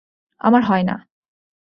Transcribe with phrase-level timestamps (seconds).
[0.41, 0.95] আমার হয় না।